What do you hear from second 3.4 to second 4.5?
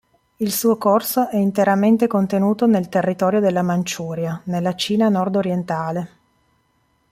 Manciuria,